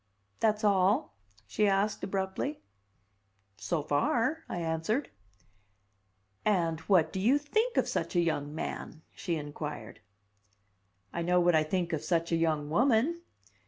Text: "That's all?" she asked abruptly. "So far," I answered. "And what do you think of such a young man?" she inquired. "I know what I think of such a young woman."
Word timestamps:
"That's 0.39 0.63
all?" 0.63 1.13
she 1.45 1.67
asked 1.67 2.03
abruptly. 2.03 2.59
"So 3.57 3.83
far," 3.83 4.43
I 4.49 4.57
answered. 4.57 5.11
"And 6.43 6.79
what 6.89 7.13
do 7.13 7.19
you 7.19 7.37
think 7.37 7.77
of 7.77 7.87
such 7.87 8.15
a 8.15 8.19
young 8.19 8.55
man?" 8.55 9.03
she 9.13 9.35
inquired. 9.35 9.99
"I 11.13 11.21
know 11.21 11.39
what 11.39 11.53
I 11.53 11.61
think 11.61 11.93
of 11.93 12.03
such 12.03 12.31
a 12.31 12.35
young 12.35 12.67
woman." 12.71 13.21